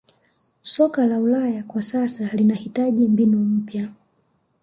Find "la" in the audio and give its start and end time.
1.05-1.19